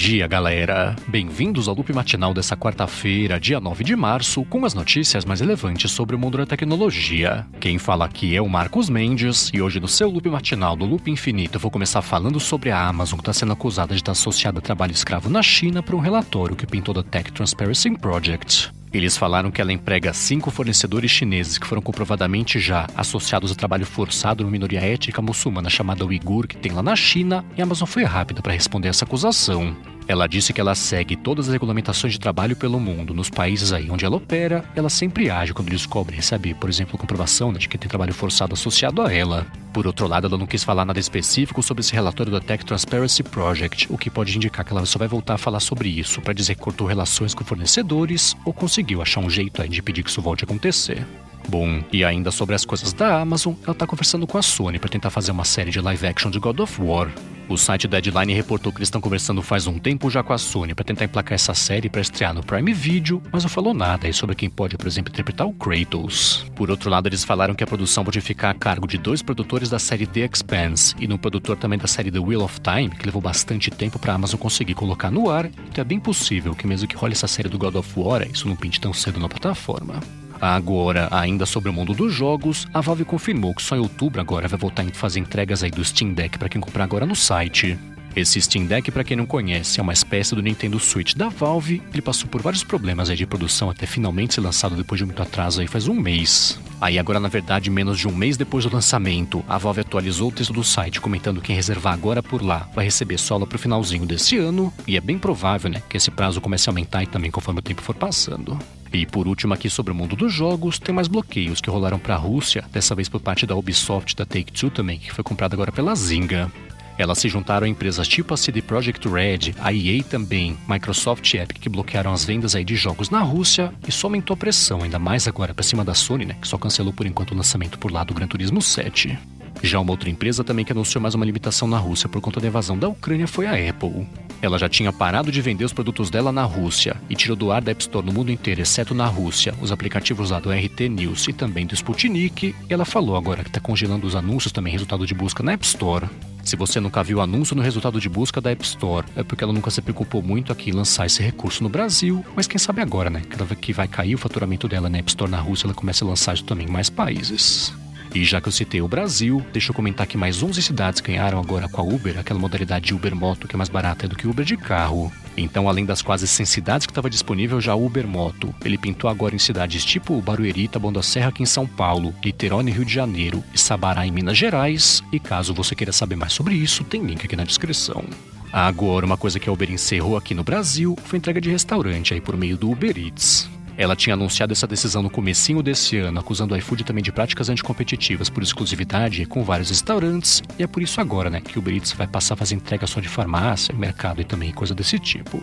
dia, 0.00 0.26
galera! 0.26 0.96
Bem-vindos 1.06 1.68
ao 1.68 1.74
loop 1.74 1.92
matinal 1.92 2.32
dessa 2.32 2.56
quarta-feira, 2.56 3.38
dia 3.38 3.60
9 3.60 3.84
de 3.84 3.94
março, 3.94 4.42
com 4.46 4.64
as 4.64 4.72
notícias 4.72 5.26
mais 5.26 5.40
relevantes 5.40 5.92
sobre 5.92 6.16
o 6.16 6.18
mundo 6.18 6.38
da 6.38 6.46
tecnologia. 6.46 7.46
Quem 7.60 7.76
fala 7.76 8.06
aqui 8.06 8.34
é 8.34 8.40
o 8.40 8.48
Marcos 8.48 8.88
Mendes, 8.88 9.50
e 9.52 9.60
hoje 9.60 9.78
no 9.78 9.86
seu 9.86 10.08
loop 10.08 10.26
matinal 10.30 10.74
do 10.74 10.86
Loop 10.86 11.10
Infinito 11.10 11.56
eu 11.56 11.60
vou 11.60 11.70
começar 11.70 12.00
falando 12.00 12.40
sobre 12.40 12.70
a 12.70 12.82
Amazon 12.82 13.18
que 13.18 13.22
está 13.22 13.34
sendo 13.34 13.52
acusada 13.52 13.92
de 13.92 14.00
estar 14.00 14.12
associada 14.12 14.58
a 14.58 14.62
trabalho 14.62 14.92
escravo 14.92 15.28
na 15.28 15.42
China 15.42 15.82
por 15.82 15.94
um 15.94 16.00
relatório 16.00 16.56
que 16.56 16.66
pintou 16.66 16.94
da 16.94 17.02
Tech 17.02 17.30
Transparency 17.30 17.90
Project. 17.98 18.79
Eles 18.92 19.16
falaram 19.16 19.50
que 19.50 19.60
ela 19.60 19.72
emprega 19.72 20.12
cinco 20.12 20.50
fornecedores 20.50 21.10
chineses 21.10 21.58
que 21.58 21.66
foram 21.66 21.80
comprovadamente 21.80 22.58
já 22.58 22.88
associados 22.96 23.52
a 23.52 23.54
trabalho 23.54 23.86
forçado 23.86 24.42
numa 24.42 24.50
minoria 24.50 24.80
étnica 24.80 25.22
muçulmana 25.22 25.70
chamada 25.70 26.04
Uigur, 26.04 26.48
que 26.48 26.56
tem 26.56 26.72
lá 26.72 26.82
na 26.82 26.96
China, 26.96 27.44
e 27.56 27.60
a 27.60 27.64
Amazon 27.64 27.86
foi 27.86 28.02
rápida 28.02 28.42
para 28.42 28.52
responder 28.52 28.88
essa 28.88 29.04
acusação. 29.04 29.76
Ela 30.10 30.26
disse 30.26 30.52
que 30.52 30.60
ela 30.60 30.74
segue 30.74 31.14
todas 31.14 31.46
as 31.46 31.52
regulamentações 31.52 32.14
de 32.14 32.18
trabalho 32.18 32.56
pelo 32.56 32.80
mundo, 32.80 33.14
nos 33.14 33.30
países 33.30 33.72
aí 33.72 33.88
onde 33.92 34.04
ela 34.04 34.16
opera, 34.16 34.64
ela 34.74 34.90
sempre 34.90 35.30
age 35.30 35.54
quando 35.54 35.70
descobre 35.70 36.16
receber, 36.16 36.54
por 36.56 36.68
exemplo, 36.68 36.98
comprovação 36.98 37.52
né, 37.52 37.60
de 37.60 37.68
que 37.68 37.78
tem 37.78 37.88
trabalho 37.88 38.12
forçado 38.12 38.52
associado 38.52 39.02
a 39.02 39.14
ela. 39.14 39.46
Por 39.72 39.86
outro 39.86 40.08
lado, 40.08 40.26
ela 40.26 40.36
não 40.36 40.48
quis 40.48 40.64
falar 40.64 40.84
nada 40.84 40.98
específico 40.98 41.62
sobre 41.62 41.82
esse 41.82 41.94
relatório 41.94 42.32
da 42.32 42.40
Tech 42.40 42.64
Transparency 42.64 43.22
Project, 43.22 43.86
o 43.88 43.96
que 43.96 44.10
pode 44.10 44.34
indicar 44.34 44.66
que 44.66 44.72
ela 44.72 44.84
só 44.84 44.98
vai 44.98 45.06
voltar 45.06 45.34
a 45.34 45.38
falar 45.38 45.60
sobre 45.60 45.88
isso 45.88 46.20
para 46.20 46.32
dizer 46.32 46.56
que 46.56 46.60
cortou 46.60 46.88
relações 46.88 47.32
com 47.32 47.44
fornecedores 47.44 48.36
ou 48.44 48.52
conseguiu 48.52 49.00
achar 49.00 49.20
um 49.20 49.30
jeito 49.30 49.62
aí 49.62 49.68
de 49.68 49.78
impedir 49.78 50.02
que 50.02 50.10
isso 50.10 50.20
volte 50.20 50.42
a 50.42 50.44
acontecer. 50.44 51.06
Bom, 51.48 51.84
e 51.92 52.04
ainda 52.04 52.32
sobre 52.32 52.56
as 52.56 52.64
coisas 52.64 52.92
da 52.92 53.20
Amazon, 53.20 53.54
ela 53.64 53.76
tá 53.76 53.86
conversando 53.86 54.26
com 54.26 54.36
a 54.36 54.42
Sony 54.42 54.80
para 54.80 54.90
tentar 54.90 55.10
fazer 55.10 55.30
uma 55.30 55.44
série 55.44 55.70
de 55.70 55.80
live 55.80 56.04
action 56.04 56.32
de 56.32 56.40
God 56.40 56.58
of 56.58 56.82
War. 56.82 57.08
O 57.50 57.58
site 57.58 57.88
Deadline 57.88 58.32
reportou 58.32 58.70
que 58.70 58.78
eles 58.78 58.86
estão 58.86 59.00
conversando 59.00 59.42
faz 59.42 59.66
um 59.66 59.76
tempo 59.76 60.08
já 60.08 60.22
com 60.22 60.32
a 60.32 60.38
Sony 60.38 60.72
para 60.72 60.84
tentar 60.84 61.06
emplacar 61.06 61.34
essa 61.34 61.52
série 61.52 61.88
para 61.88 62.00
estrear 62.00 62.32
no 62.32 62.44
Prime 62.44 62.72
Video, 62.72 63.20
mas 63.32 63.42
não 63.42 63.50
falou 63.50 63.74
nada 63.74 64.06
aí 64.06 64.12
sobre 64.12 64.36
quem 64.36 64.48
pode, 64.48 64.76
por 64.76 64.86
exemplo, 64.86 65.12
interpretar 65.12 65.48
o 65.48 65.52
Kratos. 65.52 66.46
Por 66.54 66.70
outro 66.70 66.88
lado, 66.88 67.08
eles 67.08 67.24
falaram 67.24 67.52
que 67.52 67.64
a 67.64 67.66
produção 67.66 68.04
pode 68.04 68.20
ficar 68.20 68.50
a 68.50 68.54
cargo 68.54 68.86
de 68.86 68.96
dois 68.96 69.20
produtores 69.20 69.68
da 69.68 69.80
série 69.80 70.06
The 70.06 70.28
Expanse 70.32 70.94
e 71.00 71.08
no 71.08 71.18
produtor 71.18 71.56
também 71.56 71.76
da 71.76 71.88
série 71.88 72.12
The 72.12 72.20
Wheel 72.20 72.44
of 72.44 72.60
Time, 72.60 72.90
que 72.90 73.04
levou 73.04 73.20
bastante 73.20 73.68
tempo 73.68 73.98
para 73.98 74.12
a 74.12 74.14
Amazon 74.14 74.38
conseguir 74.38 74.74
colocar 74.74 75.10
no 75.10 75.28
ar, 75.28 75.46
então 75.46 75.82
é 75.82 75.84
bem 75.84 75.98
possível 75.98 76.54
que 76.54 76.68
mesmo 76.68 76.86
que 76.86 76.94
role 76.94 77.14
essa 77.14 77.26
série 77.26 77.48
do 77.48 77.58
God 77.58 77.74
of 77.74 77.92
War, 77.96 78.22
isso 78.32 78.46
não 78.46 78.54
pinte 78.54 78.80
tão 78.80 78.92
cedo 78.92 79.18
na 79.18 79.28
plataforma. 79.28 79.98
Agora, 80.40 81.08
ainda 81.10 81.44
sobre 81.44 81.68
o 81.68 81.72
mundo 81.72 81.92
dos 81.92 82.14
jogos, 82.14 82.66
a 82.72 82.80
Valve 82.80 83.04
confirmou 83.04 83.54
que 83.54 83.62
só 83.62 83.76
em 83.76 83.80
outubro 83.80 84.20
agora 84.20 84.48
vai 84.48 84.58
voltar 84.58 84.82
a 84.82 84.94
fazer 84.94 85.20
entregas 85.20 85.62
aí 85.62 85.70
do 85.70 85.84
Steam 85.84 86.14
Deck 86.14 86.38
para 86.38 86.48
quem 86.48 86.60
comprar 86.60 86.84
agora 86.84 87.04
no 87.04 87.14
site. 87.14 87.78
Esse 88.16 88.40
Steam 88.40 88.66
Deck, 88.66 88.90
para 88.90 89.04
quem 89.04 89.16
não 89.16 89.24
conhece, 89.24 89.78
é 89.78 89.82
uma 89.82 89.92
espécie 89.92 90.34
do 90.34 90.42
Nintendo 90.42 90.80
Switch 90.80 91.14
da 91.14 91.28
Valve. 91.28 91.80
Ele 91.92 92.02
passou 92.02 92.28
por 92.28 92.42
vários 92.42 92.64
problemas 92.64 93.08
aí 93.08 93.16
de 93.16 93.26
produção 93.26 93.70
até 93.70 93.86
finalmente 93.86 94.34
ser 94.34 94.40
lançado 94.40 94.74
depois 94.74 94.98
de 94.98 95.04
muito 95.04 95.22
atraso 95.22 95.60
aí 95.60 95.68
faz 95.68 95.86
um 95.86 95.94
mês. 95.94 96.58
Aí 96.80 96.98
agora, 96.98 97.20
na 97.20 97.28
verdade, 97.28 97.70
menos 97.70 97.98
de 97.98 98.08
um 98.08 98.14
mês 98.14 98.36
depois 98.36 98.64
do 98.64 98.74
lançamento, 98.74 99.44
a 99.48 99.58
Valve 99.58 99.82
atualizou 99.82 100.30
o 100.30 100.32
texto 100.32 100.52
do 100.52 100.64
site 100.64 101.00
comentando 101.00 101.40
que 101.40 101.48
quem 101.48 101.56
reservar 101.56 101.92
agora 101.92 102.22
por 102.22 102.42
lá 102.42 102.68
vai 102.74 102.84
receber 102.84 103.18
solo 103.18 103.46
pro 103.46 103.58
finalzinho 103.58 104.06
desse 104.06 104.38
ano, 104.38 104.72
e 104.86 104.96
é 104.96 105.00
bem 105.00 105.18
provável, 105.18 105.70
né, 105.70 105.82
que 105.88 105.96
esse 105.96 106.10
prazo 106.10 106.40
comece 106.40 106.68
a 106.68 106.70
aumentar 106.70 107.02
e 107.02 107.06
também 107.06 107.30
conforme 107.30 107.60
o 107.60 107.62
tempo 107.62 107.82
for 107.82 107.94
passando. 107.94 108.58
E 108.92 109.06
por 109.06 109.28
último 109.28 109.54
aqui 109.54 109.70
sobre 109.70 109.92
o 109.92 109.94
mundo 109.94 110.16
dos 110.16 110.32
jogos, 110.32 110.78
tem 110.78 110.94
mais 110.94 111.06
bloqueios 111.06 111.60
que 111.60 111.70
rolaram 111.70 111.98
para 111.98 112.14
a 112.14 112.18
Rússia, 112.18 112.64
dessa 112.72 112.94
vez 112.94 113.08
por 113.08 113.20
parte 113.20 113.46
da 113.46 113.54
Ubisoft 113.54 114.16
da 114.16 114.26
Take-Two 114.26 114.70
também, 114.70 114.98
que 114.98 115.12
foi 115.12 115.22
comprada 115.22 115.54
agora 115.54 115.70
pela 115.70 115.94
Zynga. 115.94 116.50
Elas 116.98 117.18
se 117.18 117.28
juntaram 117.28 117.66
a 117.66 117.68
empresas 117.68 118.06
tipo 118.06 118.34
a 118.34 118.36
CD 118.36 118.60
Projekt 118.60 119.08
Red, 119.08 119.54
a 119.58 119.72
EA 119.72 120.02
também, 120.02 120.58
Microsoft 120.68 121.32
e 121.32 121.38
Epic 121.38 121.58
que 121.58 121.68
bloquearam 121.68 122.12
as 122.12 122.24
vendas 122.24 122.54
aí 122.54 122.62
de 122.62 122.76
jogos 122.76 123.08
na 123.08 123.20
Rússia 123.20 123.72
e 123.88 123.92
só 123.92 124.08
aumentou 124.08 124.34
a 124.34 124.36
pressão, 124.36 124.82
ainda 124.82 124.98
mais 124.98 125.26
agora 125.26 125.54
para 125.54 125.62
cima 125.62 125.82
da 125.82 125.94
Sony, 125.94 126.26
né, 126.26 126.36
que 126.38 126.46
só 126.46 126.58
cancelou 126.58 126.92
por 126.92 127.06
enquanto 127.06 127.30
o 127.30 127.36
lançamento 127.36 127.78
por 127.78 127.90
lá 127.90 128.04
do 128.04 128.12
Gran 128.12 128.26
Turismo 128.26 128.60
7. 128.60 129.18
Já 129.62 129.80
uma 129.80 129.92
outra 129.92 130.10
empresa 130.10 130.44
também 130.44 130.64
que 130.64 130.72
anunciou 130.72 131.00
mais 131.00 131.14
uma 131.14 131.24
limitação 131.24 131.66
na 131.66 131.78
Rússia 131.78 132.08
por 132.08 132.20
conta 132.20 132.38
da 132.38 132.48
invasão 132.48 132.76
da 132.76 132.88
Ucrânia 132.88 133.26
foi 133.26 133.46
a 133.46 133.70
Apple. 133.70 134.06
Ela 134.42 134.58
já 134.58 134.68
tinha 134.68 134.92
parado 134.92 135.30
de 135.30 135.40
vender 135.40 135.64
os 135.64 135.72
produtos 135.72 136.10
dela 136.10 136.32
na 136.32 136.44
Rússia 136.44 136.96
e 137.08 137.14
tirou 137.14 137.36
do 137.36 137.52
ar 137.52 137.62
da 137.62 137.72
App 137.72 137.82
Store 137.82 138.06
no 138.06 138.12
mundo 138.12 138.32
inteiro, 138.32 138.60
exceto 138.60 138.94
na 138.94 139.06
Rússia, 139.06 139.54
os 139.60 139.70
aplicativos 139.70 140.30
lá 140.30 140.40
do 140.40 140.50
RT 140.50 140.88
News 140.88 141.28
e 141.28 141.32
também 141.32 141.66
do 141.66 141.74
Sputnik. 141.74 142.54
Ela 142.68 142.84
falou 142.84 143.16
agora 143.16 143.42
que 143.42 143.50
está 143.50 143.60
congelando 143.60 144.06
os 144.06 144.16
anúncios 144.16 144.52
também, 144.52 144.72
resultado 144.72 145.06
de 145.06 145.14
busca 145.14 145.42
na 145.42 145.52
App 145.52 145.64
Store. 145.64 146.06
Se 146.42 146.56
você 146.56 146.80
nunca 146.80 147.02
viu 147.02 147.20
anúncio 147.20 147.54
no 147.54 147.62
resultado 147.62 148.00
de 148.00 148.08
busca 148.08 148.40
da 148.40 148.50
App 148.50 148.64
Store, 148.64 149.06
é 149.14 149.22
porque 149.22 149.44
ela 149.44 149.52
nunca 149.52 149.70
se 149.70 149.82
preocupou 149.82 150.22
muito 150.22 150.50
aqui 150.50 150.70
em 150.70 150.72
lançar 150.72 151.06
esse 151.06 151.22
recurso 151.22 151.62
no 151.62 151.68
Brasil, 151.68 152.24
mas 152.34 152.46
quem 152.46 152.58
sabe 152.58 152.80
agora, 152.80 153.10
né? 153.10 153.22
Que 153.60 153.72
vai 153.72 153.86
cair 153.86 154.14
o 154.14 154.18
faturamento 154.18 154.66
dela 154.66 154.88
na 154.88 154.98
App 154.98 155.10
Store 155.10 155.30
na 155.30 155.38
Rússia, 155.38 155.66
ela 155.66 155.74
começa 155.74 156.04
a 156.04 156.08
lançar 156.08 156.34
isso 156.34 156.44
também 156.44 156.66
em 156.66 156.70
mais 156.70 156.88
países. 156.88 157.74
E 158.14 158.24
já 158.24 158.40
que 158.40 158.48
eu 158.48 158.52
citei 158.52 158.82
o 158.82 158.88
Brasil, 158.88 159.44
deixa 159.52 159.70
eu 159.70 159.74
comentar 159.74 160.06
que 160.06 160.16
mais 160.16 160.42
11 160.42 160.60
cidades 160.62 161.00
ganharam 161.00 161.38
agora 161.38 161.68
com 161.68 161.80
a 161.80 161.84
Uber, 161.84 162.18
aquela 162.18 162.40
modalidade 162.40 162.86
de 162.86 162.94
Uber 162.94 163.14
Moto 163.14 163.46
que 163.46 163.54
é 163.54 163.58
mais 163.58 163.68
barata 163.68 164.08
do 164.08 164.16
que 164.16 164.26
Uber 164.26 164.44
de 164.44 164.56
carro. 164.56 165.12
Então, 165.36 165.68
além 165.68 165.84
das 165.84 166.02
quase 166.02 166.26
100 166.26 166.46
cidades 166.46 166.86
que 166.86 166.90
estava 166.90 167.08
disponível 167.08 167.60
já 167.60 167.74
o 167.74 167.86
Uber 167.86 168.06
Moto, 168.06 168.54
ele 168.64 168.76
pintou 168.76 169.08
agora 169.08 169.34
em 169.34 169.38
cidades 169.38 169.84
tipo 169.84 170.20
Barueri, 170.20 170.68
Taboão 170.68 170.92
da 170.92 171.02
Serra 171.02 171.28
aqui 171.28 171.42
em 171.42 171.46
São 171.46 171.66
Paulo, 171.66 172.12
Niterói 172.24 172.64
no 172.64 172.70
Rio 172.70 172.84
de 172.84 172.92
Janeiro 172.92 173.44
e 173.54 173.58
Sabará 173.58 174.06
em 174.06 174.10
Minas 174.10 174.36
Gerais. 174.36 175.02
E 175.12 175.20
caso 175.20 175.54
você 175.54 175.74
queira 175.74 175.92
saber 175.92 176.16
mais 176.16 176.32
sobre 176.32 176.54
isso, 176.54 176.84
tem 176.84 177.04
link 177.04 177.24
aqui 177.24 177.36
na 177.36 177.44
descrição. 177.44 178.04
Agora, 178.52 179.06
uma 179.06 179.16
coisa 179.16 179.38
que 179.38 179.48
a 179.48 179.52
Uber 179.52 179.70
encerrou 179.70 180.16
aqui 180.16 180.34
no 180.34 180.42
Brasil 180.42 180.98
foi 181.04 181.18
entrega 181.18 181.40
de 181.40 181.48
restaurante 181.48 182.12
aí 182.12 182.20
por 182.20 182.36
meio 182.36 182.56
do 182.56 182.70
Uber 182.70 182.98
Eats. 182.98 183.48
Ela 183.80 183.96
tinha 183.96 184.12
anunciado 184.12 184.52
essa 184.52 184.66
decisão 184.66 185.02
no 185.02 185.08
comecinho 185.08 185.62
desse 185.62 185.96
ano, 185.96 186.20
acusando 186.20 186.52
o 186.52 186.56
iFood 186.58 186.84
também 186.84 187.02
de 187.02 187.10
práticas 187.10 187.48
anticompetitivas 187.48 188.28
por 188.28 188.42
exclusividade 188.42 189.24
com 189.24 189.42
vários 189.42 189.70
restaurantes, 189.70 190.42
e 190.58 190.62
é 190.62 190.66
por 190.66 190.82
isso 190.82 191.00
agora, 191.00 191.30
né, 191.30 191.40
que 191.40 191.58
o 191.58 191.60
Uber 191.60 191.74
Eats 191.74 191.92
vai 191.92 192.06
passar 192.06 192.34
a 192.34 192.36
fazer 192.36 192.56
entrega 192.56 192.86
só 192.86 193.00
de 193.00 193.08
farmácia, 193.08 193.74
mercado 193.74 194.20
e 194.20 194.24
também 194.24 194.52
coisa 194.52 194.74
desse 194.74 194.98
tipo. 194.98 195.42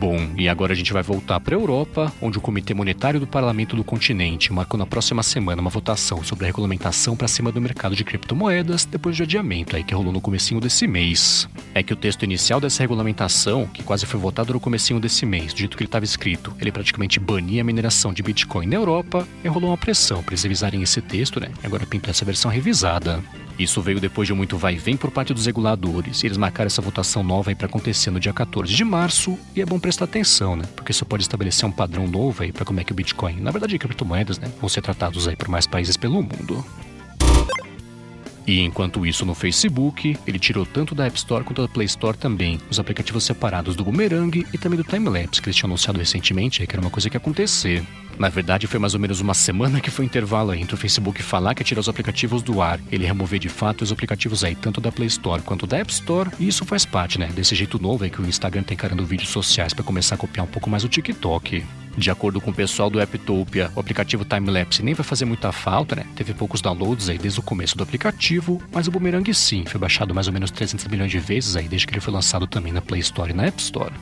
Bom, 0.00 0.30
e 0.38 0.48
agora 0.48 0.72
a 0.72 0.74
gente 0.74 0.94
vai 0.94 1.02
voltar 1.02 1.38
para 1.40 1.54
a 1.54 1.58
Europa, 1.58 2.10
onde 2.22 2.38
o 2.38 2.40
Comitê 2.40 2.72
Monetário 2.72 3.20
do 3.20 3.26
Parlamento 3.26 3.76
do 3.76 3.84
continente 3.84 4.50
marcou 4.50 4.78
na 4.78 4.86
próxima 4.86 5.22
semana 5.22 5.60
uma 5.60 5.68
votação 5.68 6.24
sobre 6.24 6.46
a 6.46 6.48
regulamentação 6.48 7.14
para 7.14 7.28
cima 7.28 7.52
do 7.52 7.60
mercado 7.60 7.94
de 7.94 8.02
criptomoedas, 8.02 8.86
depois 8.86 9.14
de 9.14 9.24
adiamento 9.24 9.76
aí 9.76 9.84
que 9.84 9.94
rolou 9.94 10.10
no 10.10 10.18
comecinho 10.18 10.58
desse 10.58 10.86
mês. 10.86 11.46
É 11.74 11.82
que 11.82 11.92
o 11.92 11.96
texto 11.96 12.22
inicial 12.22 12.62
dessa 12.62 12.82
regulamentação, 12.82 13.66
que 13.66 13.82
quase 13.82 14.06
foi 14.06 14.18
votado 14.18 14.54
no 14.54 14.58
comecinho 14.58 14.98
desse 14.98 15.26
mês, 15.26 15.52
do 15.52 15.58
jeito 15.58 15.76
que 15.76 15.82
ele 15.82 15.88
estava 15.88 16.06
escrito, 16.06 16.56
ele 16.58 16.72
praticamente 16.72 17.20
bania 17.20 17.60
a 17.60 17.64
mineração 17.64 18.10
de 18.10 18.22
Bitcoin 18.22 18.68
na 18.68 18.76
Europa, 18.76 19.28
e 19.44 19.48
rolou 19.48 19.68
uma 19.68 19.76
pressão 19.76 20.22
para 20.22 20.32
eles 20.32 20.42
revisarem 20.42 20.80
esse 20.80 21.02
texto, 21.02 21.38
né? 21.38 21.50
E 21.62 21.66
agora 21.66 21.84
pintou 21.84 22.10
essa 22.10 22.24
versão 22.24 22.50
revisada. 22.50 23.22
Isso 23.60 23.82
veio 23.82 24.00
depois 24.00 24.26
de 24.26 24.32
muito 24.32 24.56
vai 24.56 24.76
e 24.76 24.78
vem 24.78 24.96
por 24.96 25.10
parte 25.10 25.34
dos 25.34 25.44
reguladores. 25.44 26.22
E 26.22 26.26
eles 26.26 26.38
marcaram 26.38 26.66
essa 26.66 26.80
votação 26.80 27.22
nova 27.22 27.54
para 27.54 27.66
acontecer 27.66 28.10
no 28.10 28.18
dia 28.18 28.32
14 28.32 28.74
de 28.74 28.84
março. 28.84 29.38
E 29.54 29.60
é 29.60 29.66
bom 29.66 29.78
prestar 29.90 30.04
atenção, 30.04 30.54
né? 30.54 30.64
Porque 30.76 30.92
isso 30.92 31.04
pode 31.04 31.24
estabelecer 31.24 31.68
um 31.68 31.72
padrão 31.72 32.06
novo 32.06 32.44
aí 32.44 32.52
para 32.52 32.64
como 32.64 32.78
é 32.78 32.84
que 32.84 32.92
o 32.92 32.94
Bitcoin, 32.94 33.40
na 33.40 33.50
verdade, 33.50 33.76
criptomoedas, 33.76 34.38
né, 34.38 34.48
vão 34.60 34.68
ser 34.68 34.82
tratados 34.82 35.26
aí 35.26 35.34
por 35.34 35.48
mais 35.48 35.66
países 35.66 35.96
pelo 35.96 36.22
mundo. 36.22 36.64
E 38.46 38.60
enquanto 38.60 39.04
isso 39.04 39.26
no 39.26 39.34
Facebook, 39.34 40.16
ele 40.26 40.38
tirou 40.38 40.64
tanto 40.64 40.94
da 40.94 41.06
App 41.06 41.16
Store 41.16 41.42
quanto 41.44 41.62
da 41.62 41.68
Play 41.68 41.86
Store 41.86 42.16
também 42.16 42.60
os 42.70 42.78
aplicativos 42.78 43.24
separados 43.24 43.74
do 43.74 43.84
Boomerang 43.84 44.46
e 44.52 44.58
também 44.58 44.76
do 44.76 44.84
Timelapse, 44.84 45.42
que 45.42 45.48
eles 45.48 45.56
tinham 45.56 45.68
anunciado 45.68 45.98
recentemente, 45.98 46.64
que 46.64 46.72
era 46.72 46.80
uma 46.80 46.90
coisa 46.90 47.10
que 47.10 47.16
ia 47.16 47.20
acontecer. 47.20 47.84
Na 48.20 48.28
verdade, 48.28 48.66
foi 48.66 48.78
mais 48.78 48.92
ou 48.92 49.00
menos 49.00 49.22
uma 49.22 49.32
semana 49.32 49.80
que 49.80 49.90
foi 49.90 50.04
o 50.04 50.06
intervalo 50.06 50.52
entre 50.52 50.74
o 50.74 50.76
Facebook 50.76 51.22
falar 51.22 51.54
que 51.54 51.62
ia 51.62 51.64
tirar 51.64 51.80
os 51.80 51.88
aplicativos 51.88 52.42
do 52.42 52.60
ar, 52.60 52.78
ele 52.92 53.06
remover 53.06 53.38
de 53.38 53.48
fato 53.48 53.80
os 53.80 53.90
aplicativos 53.90 54.44
aí, 54.44 54.54
tanto 54.54 54.78
da 54.78 54.92
Play 54.92 55.06
Store 55.06 55.40
quanto 55.40 55.66
da 55.66 55.78
App 55.78 55.90
Store, 55.90 56.28
e 56.38 56.46
isso 56.46 56.66
faz 56.66 56.84
parte, 56.84 57.18
né, 57.18 57.28
desse 57.34 57.54
jeito 57.54 57.80
novo 57.80 58.04
aí 58.04 58.10
que 58.10 58.20
o 58.20 58.26
Instagram 58.26 58.62
tá 58.62 58.74
encarando 58.74 59.06
vídeos 59.06 59.30
sociais 59.30 59.72
para 59.72 59.82
começar 59.82 60.16
a 60.16 60.18
copiar 60.18 60.44
um 60.44 60.50
pouco 60.50 60.68
mais 60.68 60.84
o 60.84 60.88
TikTok. 60.88 61.64
De 61.96 62.10
acordo 62.10 62.42
com 62.42 62.50
o 62.50 62.54
pessoal 62.54 62.90
do 62.90 63.00
Apptopia, 63.00 63.70
o 63.74 63.80
aplicativo 63.80 64.22
Timelapse 64.22 64.82
nem 64.82 64.92
vai 64.92 65.04
fazer 65.04 65.24
muita 65.24 65.50
falta, 65.50 65.96
né? 65.96 66.04
Teve 66.14 66.34
poucos 66.34 66.60
downloads 66.60 67.08
aí 67.08 67.16
desde 67.16 67.40
o 67.40 67.42
começo 67.42 67.74
do 67.74 67.82
aplicativo, 67.82 68.62
mas 68.70 68.86
o 68.86 68.90
Boomerang 68.90 69.32
sim, 69.32 69.64
foi 69.66 69.80
baixado 69.80 70.14
mais 70.14 70.26
ou 70.26 70.32
menos 70.34 70.50
300 70.50 70.86
milhões 70.88 71.10
de 71.10 71.18
vezes 71.18 71.56
aí 71.56 71.66
desde 71.66 71.86
que 71.86 71.94
ele 71.94 72.02
foi 72.02 72.12
lançado 72.12 72.46
também 72.46 72.70
na 72.70 72.82
Play 72.82 73.00
Store 73.00 73.30
e 73.30 73.34
na 73.34 73.46
App 73.46 73.60
Store. 73.62 73.94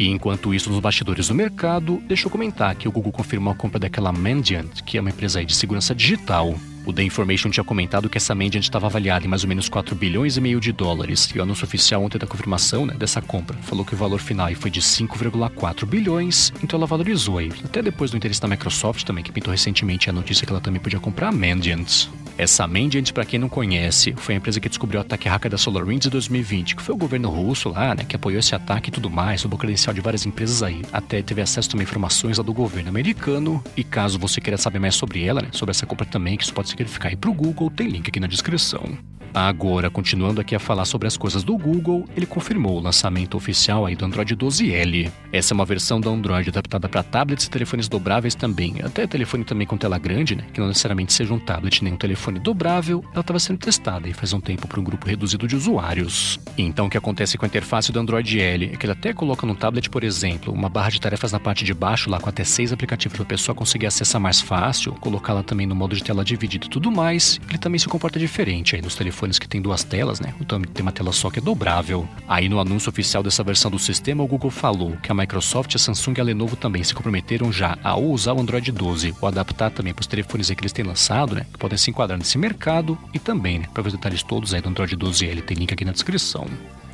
E 0.00 0.08
enquanto 0.08 0.54
isso, 0.54 0.70
nos 0.70 0.80
bastidores 0.80 1.28
do 1.28 1.34
mercado, 1.34 2.02
deixa 2.08 2.26
eu 2.26 2.30
comentar 2.30 2.74
que 2.74 2.88
o 2.88 2.90
Google 2.90 3.12
confirmou 3.12 3.52
a 3.52 3.54
compra 3.54 3.78
daquela 3.78 4.10
Mandiant, 4.10 4.80
que 4.86 4.96
é 4.96 5.00
uma 5.02 5.10
empresa 5.10 5.44
de 5.44 5.54
segurança 5.54 5.94
digital. 5.94 6.54
O 6.86 6.92
The 6.92 7.02
Information 7.02 7.50
tinha 7.50 7.62
comentado 7.62 8.08
que 8.08 8.16
essa 8.16 8.34
Mandiant 8.34 8.62
estava 8.62 8.86
avaliada 8.86 9.26
em 9.26 9.28
mais 9.28 9.42
ou 9.42 9.48
menos 9.50 9.68
4 9.68 9.94
bilhões 9.94 10.38
e 10.38 10.40
meio 10.40 10.58
de 10.58 10.72
dólares, 10.72 11.30
e 11.34 11.38
o 11.38 11.42
anúncio 11.42 11.66
oficial 11.66 12.02
ontem 12.02 12.16
da 12.16 12.26
confirmação 12.26 12.86
né, 12.86 12.94
dessa 12.94 13.20
compra 13.20 13.58
falou 13.58 13.84
que 13.84 13.92
o 13.92 13.96
valor 13.98 14.20
final 14.20 14.50
foi 14.54 14.70
de 14.70 14.80
5,4 14.80 15.84
bilhões, 15.84 16.50
então 16.64 16.78
ela 16.78 16.86
valorizou 16.86 17.36
aí. 17.36 17.52
Até 17.62 17.82
depois 17.82 18.10
do 18.10 18.16
interesse 18.16 18.40
da 18.40 18.48
Microsoft 18.48 19.04
também, 19.04 19.22
que 19.22 19.30
pintou 19.30 19.50
recentemente 19.50 20.08
a 20.08 20.14
notícia 20.14 20.46
que 20.46 20.52
ela 20.52 20.62
também 20.62 20.80
podia 20.80 20.98
comprar 20.98 21.28
a 21.28 21.32
Mandiant. 21.32 22.08
Essa 22.40 22.66
Mandiant, 22.66 23.12
para 23.12 23.26
quem 23.26 23.38
não 23.38 23.50
conhece, 23.50 24.14
foi 24.16 24.32
a 24.34 24.38
empresa 24.38 24.58
que 24.58 24.68
descobriu 24.70 24.98
o 24.98 25.02
ataque 25.02 25.28
hacker 25.28 25.50
da 25.50 25.58
SolarWinds 25.58 26.06
em 26.06 26.10
2020, 26.10 26.74
que 26.74 26.82
foi 26.82 26.94
o 26.94 26.96
governo 26.96 27.28
russo 27.28 27.68
lá, 27.68 27.94
né, 27.94 28.02
que 28.02 28.16
apoiou 28.16 28.38
esse 28.38 28.54
ataque 28.54 28.88
e 28.88 28.90
tudo 28.90 29.10
mais, 29.10 29.42
sob 29.42 29.54
o 29.54 29.58
credencial 29.58 29.92
de 29.92 30.00
várias 30.00 30.24
empresas 30.24 30.62
aí. 30.62 30.80
Até 30.90 31.20
teve 31.20 31.42
acesso 31.42 31.68
também 31.68 31.84
a 31.84 31.86
informações 31.86 32.38
lá 32.38 32.42
do 32.42 32.54
governo 32.54 32.88
americano. 32.88 33.62
E 33.76 33.84
caso 33.84 34.18
você 34.18 34.40
queira 34.40 34.56
saber 34.56 34.78
mais 34.78 34.94
sobre 34.94 35.22
ela, 35.22 35.42
né, 35.42 35.48
sobre 35.52 35.72
essa 35.72 35.84
compra 35.84 36.06
também, 36.06 36.38
que 36.38 36.44
isso 36.44 36.54
pode 36.54 36.70
significar 36.70 37.10
aí 37.10 37.16
pro 37.16 37.30
Google, 37.30 37.68
tem 37.68 37.88
link 37.88 38.08
aqui 38.08 38.18
na 38.18 38.26
descrição. 38.26 38.96
Agora, 39.32 39.88
continuando 39.88 40.40
aqui 40.40 40.56
a 40.56 40.58
falar 40.58 40.84
sobre 40.84 41.06
as 41.06 41.16
coisas 41.16 41.44
do 41.44 41.56
Google, 41.56 42.04
ele 42.16 42.26
confirmou 42.26 42.76
o 42.76 42.80
lançamento 42.80 43.36
oficial 43.36 43.86
aí 43.86 43.94
do 43.94 44.04
Android 44.04 44.34
12L. 44.34 45.10
Essa 45.32 45.52
é 45.52 45.54
uma 45.54 45.64
versão 45.64 46.00
do 46.00 46.10
Android 46.10 46.48
adaptada 46.48 46.88
para 46.88 47.02
tablets 47.02 47.46
e 47.46 47.50
telefones 47.50 47.88
dobráveis 47.88 48.34
também, 48.34 48.76
até 48.82 49.06
telefone 49.06 49.44
também 49.44 49.66
com 49.66 49.76
tela 49.76 49.98
grande, 49.98 50.34
né, 50.34 50.44
que 50.52 50.58
não 50.58 50.66
necessariamente 50.66 51.12
seja 51.12 51.32
um 51.32 51.38
tablet 51.38 51.84
nem 51.84 51.92
um 51.92 51.96
telefone 51.96 52.40
dobrável, 52.40 53.04
ela 53.12 53.20
estava 53.20 53.38
sendo 53.38 53.58
testada 53.58 54.08
e 54.08 54.12
faz 54.12 54.32
um 54.32 54.40
tempo 54.40 54.66
para 54.66 54.80
um 54.80 54.84
grupo 54.84 55.06
reduzido 55.06 55.46
de 55.46 55.54
usuários. 55.54 56.40
Então, 56.58 56.86
o 56.86 56.90
que 56.90 56.98
acontece 56.98 57.38
com 57.38 57.44
a 57.44 57.48
interface 57.48 57.92
do 57.92 58.00
Android 58.00 58.40
L 58.40 58.70
é 58.72 58.76
que 58.76 58.84
ele 58.84 58.92
até 58.92 59.12
coloca 59.12 59.46
no 59.46 59.54
tablet, 59.54 59.88
por 59.88 60.02
exemplo, 60.02 60.52
uma 60.52 60.68
barra 60.68 60.90
de 60.90 61.00
tarefas 61.00 61.30
na 61.30 61.38
parte 61.38 61.64
de 61.64 61.72
baixo, 61.72 62.10
lá 62.10 62.18
com 62.18 62.28
até 62.28 62.42
seis 62.42 62.72
aplicativos 62.72 63.16
para 63.16 63.24
a 63.24 63.28
pessoa 63.28 63.54
conseguir 63.54 63.86
acessar 63.86 64.20
mais 64.20 64.40
fácil, 64.40 64.92
colocá-la 64.94 65.44
também 65.44 65.66
no 65.66 65.74
modo 65.74 65.94
de 65.94 66.02
tela 66.02 66.24
dividida 66.24 66.66
e 66.66 66.68
tudo 66.68 66.90
mais. 66.90 67.40
Ele 67.48 67.58
também 67.58 67.78
se 67.78 67.86
comporta 67.86 68.18
diferente 68.18 68.74
aí 68.74 68.82
nos 68.82 68.96
telefones 68.96 69.19
que 69.38 69.48
tem 69.48 69.60
duas 69.60 69.84
telas, 69.84 70.20
né? 70.20 70.34
Então 70.40 70.60
tem 70.60 70.82
uma 70.82 70.92
tela 70.92 71.12
só 71.12 71.30
que 71.30 71.38
é 71.38 71.42
dobrável. 71.42 72.08
Aí 72.28 72.48
no 72.48 72.60
anúncio 72.60 72.90
oficial 72.90 73.22
dessa 73.22 73.42
versão 73.42 73.70
do 73.70 73.78
sistema, 73.78 74.22
o 74.22 74.26
Google 74.26 74.50
falou 74.50 74.96
que 75.02 75.10
a 75.10 75.14
Microsoft, 75.14 75.74
a 75.74 75.78
Samsung 75.78 76.14
e 76.18 76.20
a 76.20 76.24
Lenovo 76.24 76.56
também 76.56 76.82
se 76.82 76.94
comprometeram 76.94 77.52
já 77.52 77.78
a 77.82 77.96
usar 77.96 78.32
o 78.32 78.40
Android 78.40 78.70
12 78.72 79.14
ou 79.20 79.28
adaptar 79.28 79.70
também 79.70 79.92
para 79.92 80.00
os 80.00 80.06
telefones 80.06 80.50
que 80.50 80.60
eles 80.60 80.72
têm 80.72 80.84
lançado, 80.84 81.34
né? 81.34 81.46
Que 81.52 81.58
podem 81.58 81.78
se 81.78 81.90
enquadrar 81.90 82.18
nesse 82.18 82.38
mercado 82.38 82.98
e 83.12 83.18
também, 83.18 83.60
né? 83.60 83.66
Para 83.72 83.82
ver 83.82 83.88
os 83.88 83.94
detalhes 83.94 84.22
todos 84.22 84.54
aí 84.54 84.60
do 84.60 84.68
Android 84.68 84.96
12L, 84.96 85.42
tem 85.42 85.56
link 85.56 85.72
aqui 85.72 85.84
na 85.84 85.92
descrição. 85.92 86.46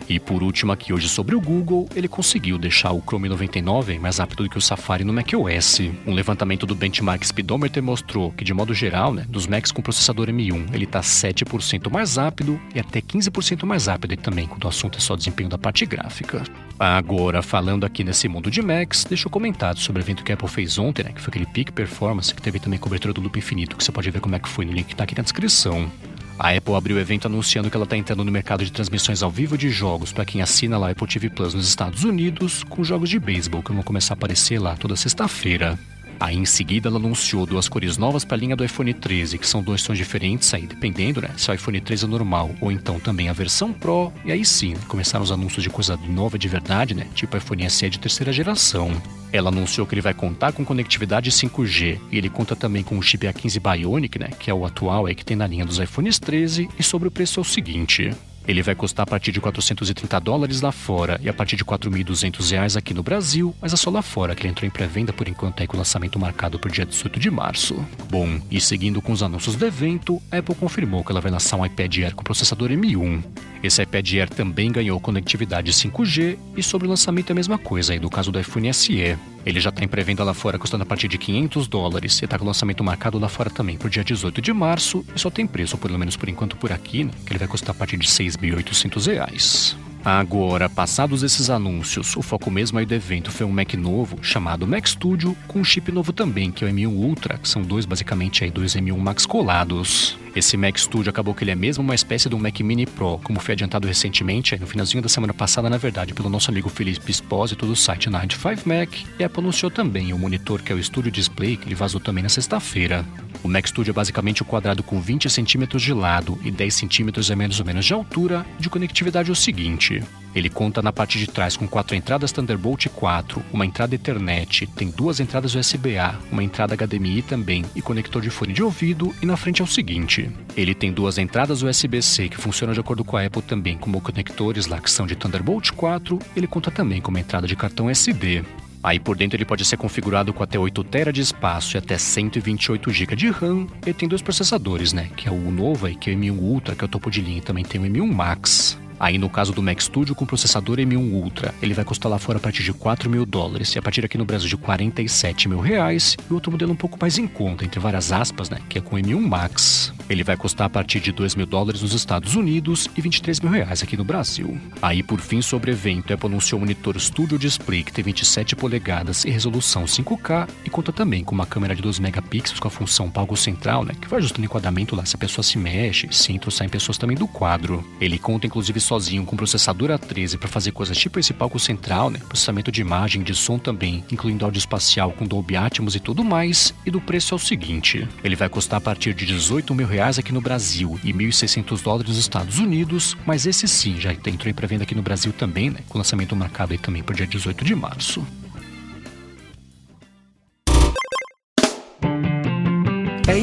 E 0.08 0.20
por 0.20 0.42
último 0.42 0.72
aqui 0.72 0.92
hoje 0.92 1.08
sobre 1.08 1.34
o 1.34 1.40
Google, 1.40 1.88
ele 1.94 2.06
conseguiu 2.06 2.58
deixar 2.58 2.92
o 2.92 3.00
Chrome 3.00 3.28
99 3.28 3.98
mais 3.98 4.18
rápido 4.18 4.44
do 4.44 4.50
que 4.50 4.58
o 4.58 4.60
Safari 4.60 5.04
no 5.04 5.12
macOS. 5.12 5.80
Um 6.06 6.14
levantamento 6.14 6.64
do 6.66 6.74
Benchmark 6.74 7.24
Speedometer 7.24 7.82
mostrou 7.82 8.30
que 8.32 8.44
de 8.44 8.54
modo 8.54 8.72
geral, 8.72 9.12
né, 9.12 9.26
dos 9.28 9.46
Macs 9.46 9.72
com 9.72 9.82
processador 9.82 10.28
M1, 10.28 10.72
ele 10.72 10.84
está 10.84 11.00
7% 11.00 11.90
mais 11.90 12.16
rápido 12.16 12.60
e 12.74 12.78
até 12.78 13.00
15% 13.00 13.64
mais 13.64 13.86
rápido 13.86 14.16
também 14.16 14.46
quando 14.46 14.64
o 14.64 14.68
assunto 14.68 14.98
é 14.98 15.00
só 15.00 15.16
desempenho 15.16 15.48
da 15.48 15.58
parte 15.58 15.84
gráfica. 15.84 16.42
Agora, 16.78 17.42
falando 17.42 17.84
aqui 17.84 18.04
nesse 18.04 18.28
mundo 18.28 18.50
de 18.50 18.62
Macs, 18.62 19.04
deixa 19.04 19.26
eu 19.26 19.30
comentar 19.30 19.76
sobre 19.76 20.00
o 20.00 20.04
evento 20.04 20.22
que 20.22 20.30
a 20.30 20.34
Apple 20.34 20.48
fez 20.48 20.78
ontem, 20.78 21.04
né, 21.04 21.12
que 21.12 21.20
foi 21.20 21.30
aquele 21.30 21.46
Peak 21.46 21.72
Performance, 21.72 22.34
que 22.34 22.42
teve 22.42 22.60
também 22.60 22.78
cobertura 22.78 23.12
do 23.12 23.20
Loop 23.20 23.38
Infinito, 23.38 23.76
que 23.76 23.82
você 23.82 23.90
pode 23.90 24.10
ver 24.10 24.20
como 24.20 24.36
é 24.36 24.38
que 24.38 24.48
foi 24.48 24.64
no 24.64 24.72
link 24.72 24.86
que 24.86 24.94
está 24.94 25.04
aqui 25.04 25.16
na 25.16 25.22
descrição. 25.22 25.90
A 26.38 26.50
Apple 26.50 26.74
abriu 26.74 26.96
o 26.96 27.00
evento 27.00 27.26
anunciando 27.26 27.70
que 27.70 27.76
ela 27.76 27.84
está 27.84 27.96
entrando 27.96 28.22
no 28.22 28.30
mercado 28.30 28.64
de 28.64 28.70
transmissões 28.70 29.22
ao 29.22 29.30
vivo 29.30 29.56
de 29.56 29.70
jogos 29.70 30.12
para 30.12 30.24
quem 30.24 30.42
assina 30.42 30.76
lá 30.76 30.90
Apple 30.90 31.06
TV 31.06 31.30
Plus 31.30 31.54
nos 31.54 31.66
Estados 31.66 32.04
Unidos, 32.04 32.62
com 32.64 32.84
jogos 32.84 33.08
de 33.08 33.18
beisebol 33.18 33.62
que 33.62 33.72
vão 33.72 33.82
começar 33.82 34.12
a 34.12 34.16
aparecer 34.16 34.58
lá 34.60 34.76
toda 34.76 34.96
sexta-feira. 34.96 35.78
Aí 36.18 36.36
em 36.36 36.44
seguida 36.44 36.88
ela 36.88 36.98
anunciou 36.98 37.46
duas 37.46 37.68
cores 37.68 37.96
novas 37.96 38.24
para 38.24 38.36
a 38.36 38.40
linha 38.40 38.56
do 38.56 38.64
iPhone 38.64 38.92
13, 38.92 39.38
que 39.38 39.46
são 39.46 39.62
dois 39.62 39.82
tons 39.82 39.98
diferentes 39.98 40.52
aí, 40.54 40.66
dependendo, 40.66 41.20
né, 41.20 41.30
se 41.36 41.50
o 41.50 41.54
iPhone 41.54 41.80
13 41.80 42.04
é 42.04 42.08
normal 42.08 42.50
ou 42.60 42.72
então 42.72 42.98
também 42.98 43.28
a 43.28 43.32
versão 43.32 43.72
Pro. 43.72 44.12
E 44.24 44.32
aí 44.32 44.44
sim, 44.44 44.74
começaram 44.88 45.22
os 45.22 45.32
anúncios 45.32 45.62
de 45.62 45.70
coisa 45.70 45.98
nova 46.08 46.38
de 46.38 46.48
verdade, 46.48 46.94
né, 46.94 47.06
tipo 47.14 47.36
iPhone 47.36 47.68
SE 47.68 47.90
de 47.90 47.98
terceira 47.98 48.32
geração. 48.32 48.90
Ela 49.32 49.48
anunciou 49.48 49.86
que 49.86 49.94
ele 49.94 50.00
vai 50.00 50.14
contar 50.14 50.52
com 50.52 50.64
conectividade 50.64 51.30
5G 51.30 52.00
e 52.10 52.16
ele 52.16 52.30
conta 52.30 52.56
também 52.56 52.82
com 52.82 52.96
o 52.96 53.02
chip 53.02 53.26
A15 53.26 53.60
Bionic, 53.60 54.18
né, 54.18 54.30
que 54.38 54.50
é 54.50 54.54
o 54.54 54.64
atual 54.64 55.06
aí 55.06 55.14
que 55.14 55.24
tem 55.24 55.36
na 55.36 55.46
linha 55.46 55.66
dos 55.66 55.78
iPhones 55.78 56.18
13. 56.18 56.68
E 56.78 56.82
sobre 56.82 57.08
o 57.08 57.10
preço 57.10 57.40
é 57.40 57.42
o 57.42 57.44
seguinte: 57.44 58.10
ele 58.46 58.62
vai 58.62 58.74
custar 58.74 59.04
a 59.04 59.06
partir 59.06 59.32
de 59.32 59.40
430 59.40 60.20
dólares 60.20 60.60
lá 60.60 60.72
fora 60.72 61.20
e 61.22 61.28
a 61.28 61.34
partir 61.34 61.56
de 61.56 61.64
4.200 61.64 62.50
reais 62.50 62.76
aqui 62.76 62.94
no 62.94 63.02
Brasil, 63.02 63.54
mas 63.60 63.72
é 63.72 63.76
só 63.76 63.90
lá 63.90 64.02
fora 64.02 64.34
que 64.34 64.42
ele 64.42 64.50
entrou 64.50 64.66
em 64.66 64.70
pré-venda 64.70 65.12
por 65.12 65.28
enquanto 65.28 65.60
aí 65.60 65.66
com 65.66 65.76
o 65.76 65.78
lançamento 65.78 66.18
marcado 66.18 66.58
para 66.58 66.68
o 66.68 66.72
dia 66.72 66.86
18 66.86 67.18
de 67.18 67.30
março. 67.30 67.76
Bom, 68.10 68.40
e 68.50 68.60
seguindo 68.60 69.02
com 69.02 69.12
os 69.12 69.22
anúncios 69.22 69.56
do 69.56 69.66
evento, 69.66 70.20
a 70.30 70.38
Apple 70.38 70.54
confirmou 70.54 71.04
que 71.04 71.10
ela 71.10 71.20
vai 71.20 71.30
lançar 71.30 71.56
um 71.56 71.66
iPad 71.66 71.98
Air 71.98 72.14
com 72.14 72.22
processador 72.22 72.70
M1. 72.70 73.22
Esse 73.62 73.82
iPad 73.82 74.12
Air 74.14 74.28
também 74.30 74.70
ganhou 74.70 75.00
conectividade 75.00 75.72
5G 75.72 76.38
e 76.56 76.62
sobre 76.62 76.86
o 76.86 76.90
lançamento 76.90 77.30
é 77.30 77.32
a 77.32 77.36
mesma 77.36 77.58
coisa 77.58 77.92
aí 77.92 77.98
do 77.98 78.10
caso 78.10 78.30
do 78.30 78.38
iPhone 78.38 78.72
SE. 78.72 79.16
Ele 79.46 79.60
já 79.60 79.70
está 79.70 79.84
em 79.84 79.88
pré-venda 79.88 80.24
lá 80.24 80.34
fora 80.34 80.58
custando 80.58 80.82
a 80.82 80.86
partir 80.86 81.06
de 81.06 81.16
500 81.16 81.68
dólares 81.68 82.20
e 82.20 82.24
está 82.24 82.36
com 82.36 82.44
lançamento 82.44 82.82
marcado 82.82 83.16
lá 83.16 83.28
fora 83.28 83.48
também 83.48 83.78
para 83.78 83.86
o 83.86 83.90
dia 83.90 84.02
18 84.02 84.42
de 84.42 84.52
março 84.52 85.06
e 85.14 85.20
só 85.20 85.30
tem 85.30 85.46
preço, 85.46 85.78
pelo 85.78 85.96
menos 85.96 86.16
por 86.16 86.28
enquanto 86.28 86.56
por 86.56 86.72
aqui, 86.72 87.04
né, 87.04 87.12
que 87.24 87.32
ele 87.32 87.38
vai 87.38 87.46
custar 87.46 87.70
a 87.70 87.78
partir 87.78 87.96
de 87.96 88.08
6.800 88.08 89.06
reais. 89.06 89.76
Agora, 90.08 90.68
passados 90.68 91.24
esses 91.24 91.50
anúncios, 91.50 92.16
o 92.16 92.22
foco 92.22 92.48
mesmo 92.48 92.78
aí 92.78 92.86
do 92.86 92.94
evento 92.94 93.32
foi 93.32 93.44
um 93.44 93.50
Mac 93.50 93.74
novo, 93.74 94.16
chamado 94.22 94.64
Mac 94.64 94.86
Studio, 94.86 95.36
com 95.48 95.58
um 95.58 95.64
chip 95.64 95.90
novo 95.90 96.12
também, 96.12 96.52
que 96.52 96.64
é 96.64 96.68
o 96.68 96.70
M1 96.70 96.86
Ultra, 96.86 97.36
que 97.36 97.48
são 97.48 97.60
dois 97.60 97.84
basicamente 97.84 98.44
aí 98.44 98.50
dois 98.52 98.76
M1 98.76 98.96
Max 98.96 99.26
colados. 99.26 100.16
Esse 100.36 100.56
Mac 100.56 100.78
Studio 100.78 101.10
acabou 101.10 101.34
que 101.34 101.42
ele 101.42 101.50
é 101.50 101.56
mesmo 101.56 101.82
uma 101.82 101.94
espécie 101.94 102.28
de 102.28 102.36
um 102.36 102.38
Mac 102.38 102.60
Mini 102.60 102.86
Pro, 102.86 103.18
como 103.24 103.40
foi 103.40 103.54
adiantado 103.54 103.88
recentemente, 103.88 104.56
no 104.56 104.66
finalzinho 104.68 105.02
da 105.02 105.08
semana 105.08 105.34
passada, 105.34 105.68
na 105.68 105.76
verdade, 105.76 106.14
pelo 106.14 106.30
nosso 106.30 106.52
amigo 106.52 106.68
Felipe 106.68 107.10
Espósito 107.10 107.66
do 107.66 107.74
site 107.74 108.08
95Mac, 108.08 109.06
e 109.18 109.24
a 109.24 109.26
Apple 109.26 109.40
anunciou 109.40 109.72
também 109.72 110.12
o 110.12 110.18
monitor 110.18 110.62
que 110.62 110.70
é 110.70 110.74
o 110.76 110.80
Studio 110.84 111.10
Display, 111.10 111.56
que 111.56 111.66
ele 111.66 111.74
vazou 111.74 112.00
também 112.00 112.22
na 112.22 112.28
sexta-feira. 112.28 113.04
O 113.46 113.48
Mac 113.48 113.68
Studio 113.68 113.92
é 113.92 113.94
basicamente 113.94 114.42
um 114.42 114.46
quadrado 114.46 114.82
com 114.82 115.00
20 115.00 115.30
centímetros 115.30 115.80
de 115.80 115.94
lado 115.94 116.36
e 116.42 116.50
10 116.50 116.74
centímetros 116.74 117.30
é 117.30 117.36
menos 117.36 117.60
ou 117.60 117.64
menos 117.64 117.86
de 117.86 117.92
altura. 117.92 118.44
De 118.58 118.68
conectividade 118.68 119.30
é 119.30 119.32
o 119.32 119.36
seguinte: 119.36 120.02
ele 120.34 120.50
conta 120.50 120.82
na 120.82 120.92
parte 120.92 121.16
de 121.16 121.28
trás 121.28 121.56
com 121.56 121.68
quatro 121.68 121.94
entradas 121.94 122.32
Thunderbolt 122.32 122.88
4, 122.88 123.40
uma 123.52 123.64
entrada 123.64 123.94
Ethernet, 123.94 124.66
tem 124.74 124.90
duas 124.90 125.20
entradas 125.20 125.54
USB-A, 125.54 126.16
uma 126.32 126.42
entrada 126.42 126.76
HDMI 126.76 127.22
também 127.22 127.64
e 127.76 127.80
conector 127.80 128.20
de 128.20 128.30
fone 128.30 128.52
de 128.52 128.64
ouvido. 128.64 129.14
E 129.22 129.26
na 129.26 129.36
frente 129.36 129.62
é 129.62 129.64
o 129.64 129.68
seguinte: 129.68 130.28
ele 130.56 130.74
tem 130.74 130.92
duas 130.92 131.16
entradas 131.16 131.62
USB-C 131.62 132.28
que 132.28 132.40
funcionam 132.40 132.74
de 132.74 132.80
acordo 132.80 133.04
com 133.04 133.16
a 133.16 133.24
Apple 133.24 133.42
também 133.42 133.78
como 133.78 134.00
conectores 134.00 134.66
lá 134.66 134.80
que 134.80 134.90
são 134.90 135.06
de 135.06 135.14
Thunderbolt 135.14 135.70
4. 135.70 136.18
Ele 136.34 136.48
conta 136.48 136.72
também 136.72 137.00
com 137.00 137.12
uma 137.12 137.20
entrada 137.20 137.46
de 137.46 137.54
cartão 137.54 137.88
SD. 137.88 138.42
Aí 138.86 139.00
por 139.00 139.16
dentro 139.16 139.36
ele 139.36 139.44
pode 139.44 139.64
ser 139.64 139.76
configurado 139.76 140.32
com 140.32 140.44
até 140.44 140.56
8 140.56 140.84
TB 140.84 141.12
de 141.12 141.20
espaço 141.20 141.76
e 141.76 141.78
até 141.78 141.98
128 141.98 142.88
GB 142.88 143.16
de 143.16 143.30
RAM. 143.30 143.66
Ele 143.84 143.92
tem 143.92 144.08
dois 144.08 144.22
processadores, 144.22 144.92
né? 144.92 145.10
Que 145.16 145.26
é 145.26 145.32
o 145.32 145.50
novo 145.50 145.86
aí, 145.86 145.96
que 145.96 146.08
é 146.08 146.14
o 146.14 146.16
M1 146.16 146.38
Ultra, 146.38 146.76
que 146.76 146.84
é 146.84 146.86
o 146.86 146.88
topo 146.88 147.10
de 147.10 147.20
linha, 147.20 147.38
e 147.38 147.40
também 147.40 147.64
tem 147.64 147.80
o 147.80 147.84
M1 147.84 148.06
Max. 148.06 148.78
Aí 149.00 149.18
no 149.18 149.28
caso 149.28 149.52
do 149.52 149.60
Mac 149.60 149.80
Studio 149.80 150.14
com 150.14 150.24
processador 150.24 150.76
M1 150.76 151.12
Ultra, 151.12 151.52
ele 151.60 151.74
vai 151.74 151.84
custar 151.84 152.08
lá 152.08 152.16
fora 152.16 152.38
a 152.38 152.40
partir 152.40 152.62
de 152.62 152.72
4 152.72 153.10
mil 153.10 153.26
dólares 153.26 153.74
e 153.74 153.78
a 153.80 153.82
partir 153.82 154.04
aqui 154.04 154.16
no 154.16 154.24
Brasil 154.24 154.48
de 154.48 154.56
47 154.56 155.48
mil 155.48 155.58
reais. 155.58 156.16
E 156.30 156.32
outro 156.32 156.52
modelo 156.52 156.70
um 156.72 156.76
pouco 156.76 156.96
mais 157.00 157.18
em 157.18 157.26
conta, 157.26 157.64
entre 157.64 157.80
várias 157.80 158.12
aspas, 158.12 158.48
né? 158.48 158.58
Que 158.68 158.78
é 158.78 158.80
com 158.80 158.94
M1 158.94 159.20
Max. 159.20 159.92
Ele 160.08 160.22
vai 160.22 160.36
custar 160.36 160.66
a 160.66 160.70
partir 160.70 161.00
de 161.00 161.10
2 161.10 161.34
mil 161.34 161.46
dólares 161.46 161.82
nos 161.82 161.92
Estados 161.92 162.36
Unidos 162.36 162.88
e 162.96 163.00
23 163.00 163.40
mil 163.40 163.50
reais 163.50 163.82
aqui 163.82 163.96
no 163.96 164.04
Brasil. 164.04 164.58
Aí 164.80 165.02
por 165.02 165.20
fim 165.20 165.42
sobre 165.42 165.70
o 165.70 165.74
evento, 165.74 166.12
Apple 166.12 166.28
anunciou 166.28 166.58
o 166.58 166.60
monitor 166.60 166.98
Studio 167.00 167.38
Display 167.38 167.82
que 167.82 167.92
tem 167.92 168.04
27 168.04 168.54
polegadas 168.54 169.24
e 169.24 169.30
resolução 169.30 169.84
5K 169.84 170.48
e 170.64 170.70
conta 170.70 170.92
também 170.92 171.24
com 171.24 171.34
uma 171.34 171.44
câmera 171.44 171.74
de 171.74 171.82
12 171.82 172.00
megapixels 172.00 172.60
com 172.60 172.68
a 172.68 172.70
função 172.70 173.10
palco 173.10 173.36
central, 173.36 173.84
né? 173.84 173.94
Que 174.00 174.08
vai 174.08 174.20
ajustando 174.20 174.42
o 174.42 174.44
enquadramento 174.44 174.94
lá 174.94 175.04
se 175.04 175.16
a 175.16 175.18
pessoa 175.18 175.42
se 175.42 175.58
mexe, 175.58 176.08
se 176.12 176.32
entra 176.32 176.48
ou 176.48 176.52
saem 176.52 176.70
pessoas 176.70 176.98
também 176.98 177.16
do 177.16 177.26
quadro. 177.26 177.84
Ele 178.00 178.18
conta 178.18 178.46
inclusive 178.46 178.78
sozinho 178.78 179.24
com 179.24 179.36
processador 179.36 179.90
A13 179.90 180.38
para 180.38 180.48
fazer 180.48 180.70
coisas 180.70 180.96
tipo 180.96 181.18
esse 181.18 181.32
palco 181.34 181.58
central, 181.58 182.10
né? 182.10 182.20
processamento 182.28 182.70
de 182.70 182.80
imagem, 182.80 183.22
de 183.22 183.34
som 183.34 183.58
também, 183.58 184.04
incluindo 184.10 184.44
áudio 184.44 184.58
espacial 184.58 185.10
com 185.10 185.26
Dolby 185.26 185.56
Atmos 185.56 185.96
e 185.96 186.00
tudo 186.00 186.22
mais. 186.22 186.72
E 186.84 186.90
do 186.90 187.00
preço 187.00 187.34
é 187.34 187.36
o 187.36 187.40
seguinte: 187.40 188.06
ele 188.22 188.36
vai 188.36 188.48
custar 188.48 188.78
a 188.78 188.80
partir 188.80 189.12
de 189.12 189.26
18 189.26 189.74
mil 189.74 189.86
reais 189.86 189.95
aqui 190.00 190.32
no 190.32 190.40
Brasil 190.40 190.98
e 191.02 191.12
1.600 191.12 191.82
dólares 191.82 192.08
nos 192.08 192.18
Estados 192.18 192.58
Unidos, 192.58 193.16
mas 193.26 193.46
esse 193.46 193.66
sim 193.66 193.98
já 193.98 194.12
entrou 194.12 194.48
em 194.48 194.54
pré-venda 194.54 194.84
aqui 194.84 194.94
no 194.94 195.02
Brasil 195.02 195.32
também, 195.32 195.70
né? 195.70 195.80
com 195.88 195.98
lançamento 195.98 196.36
marcado 196.36 196.72
aí 196.72 196.78
também 196.78 197.02
para 197.02 197.12
o 197.12 197.16
dia 197.16 197.26
18 197.26 197.64
de 197.64 197.74
março. 197.74 198.26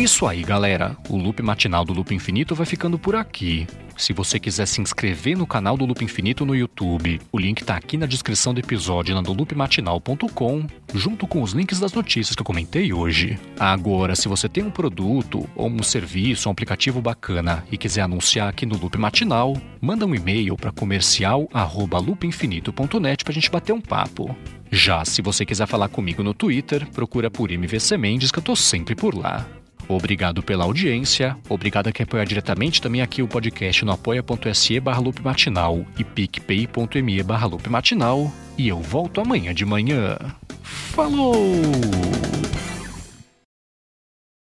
Isso 0.03 0.27
aí, 0.27 0.43
galera. 0.43 0.98
O 1.10 1.15
loop 1.15 1.41
matinal 1.41 1.86
do 1.86 1.93
Loop 1.93 2.13
Infinito 2.13 2.53
vai 2.53 2.65
ficando 2.65 3.00
por 3.00 3.15
aqui. 3.15 3.65
Se 3.95 4.12
você 4.12 4.38
quiser 4.39 4.65
se 4.65 4.81
inscrever 4.81 5.38
no 5.38 5.48
canal 5.48 5.77
do 5.77 5.86
Loop 5.86 6.03
Infinito 6.03 6.45
no 6.45 6.53
YouTube, 6.55 7.22
o 7.31 7.39
link 7.39 7.63
tá 7.63 7.77
aqui 7.77 7.95
na 7.95 8.05
descrição 8.05 8.53
do 8.53 8.60
episódio 8.60 9.15
no 9.15 9.33
loopmatinal.com, 9.33 10.67
junto 10.93 11.25
com 11.27 11.41
os 11.41 11.53
links 11.53 11.79
das 11.79 11.93
notícias 11.93 12.36
que 12.36 12.41
eu 12.41 12.45
comentei 12.45 12.91
hoje. 12.91 13.39
Agora, 13.57 14.13
se 14.15 14.27
você 14.27 14.50
tem 14.50 14.63
um 14.63 14.72
produto 14.72 15.48
ou 15.55 15.69
um 15.69 15.83
serviço, 15.83 16.50
um 16.50 16.51
aplicativo 16.51 17.01
bacana 17.01 17.63
e 17.72 17.77
quiser 17.77 18.01
anunciar 18.01 18.50
aqui 18.50 18.65
no 18.65 18.77
Loop 18.77 18.98
Matinal, 18.98 19.55
manda 19.79 20.05
um 20.05 20.13
e-mail 20.13 20.57
para 20.57 20.72
comercial@loopinfinito.net 20.72 23.24
pra 23.24 23.33
gente 23.33 23.51
bater 23.51 23.72
um 23.74 23.81
papo. 23.81 24.36
Já 24.72 25.05
se 25.05 25.22
você 25.22 25.45
quiser 25.45 25.67
falar 25.67 25.88
comigo 25.88 26.22
no 26.24 26.33
Twitter, 26.33 26.86
procura 26.91 27.31
por 27.31 27.51
MVC 27.51 27.95
Mendes 27.95 28.31
que 28.31 28.39
eu 28.39 28.43
tô 28.43 28.55
sempre 28.55 28.95
por 28.95 29.15
lá. 29.15 29.48
Obrigado 29.88 30.42
pela 30.42 30.63
audiência, 30.63 31.36
obrigado 31.50 31.88
a 31.88 31.92
quem 31.92 32.04
apoia 32.04 32.25
diretamente 32.25 32.82
também 32.82 33.02
aqui 33.02 33.22
o 33.22 33.28
podcast 33.28 33.84
no 33.84 33.92
apoia.se 33.92 34.80
barra 34.80 35.02
matinal 35.24 35.86
e 35.98 36.04
picpay.me 36.04 37.24
barra 37.24 37.50
matinal. 37.70 38.32
E 38.58 38.68
eu 38.68 38.80
volto 38.80 39.20
amanhã 39.20 39.54
de 39.54 39.66
manhã. 39.66 40.18
Falou! 40.62 41.36